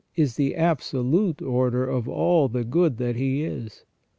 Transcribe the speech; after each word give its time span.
197 0.15 0.23
is 0.25 0.35
the 0.35 0.55
absolute 0.59 1.41
order 1.43 1.87
of 1.87 2.09
all 2.09 2.47
the 2.47 2.63
good 2.63 2.97
that 2.97 3.15
He 3.15 3.43
is. 3.43 3.85